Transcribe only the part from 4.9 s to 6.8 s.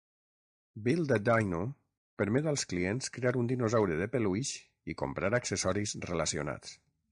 i comprar accessoris relacionats.